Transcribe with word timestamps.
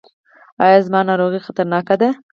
ایا 0.63 0.77
زما 0.85 0.99
ناروغي 1.09 1.39
خطرناکه 1.45 1.95
ده؟ 2.01 2.09